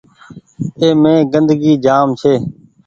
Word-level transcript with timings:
اي 0.79 0.87
مين 1.01 1.17
گندگي 1.31 1.73
جآم 1.85 2.09
ڇي۔ 2.19 2.33